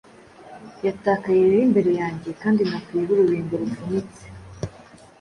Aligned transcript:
Yatakaye 0.85 1.39
rero 1.47 1.59
imbere 1.67 1.91
yanjye; 2.01 2.29
Kandi 2.41 2.61
nakuyeho 2.69 3.11
urubingo 3.13 3.53
rufunitse, 3.61 4.23